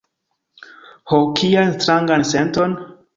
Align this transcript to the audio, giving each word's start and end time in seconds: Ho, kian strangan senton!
Ho, 1.11 1.19
kian 1.41 1.69
strangan 1.83 2.25
senton! 2.31 2.75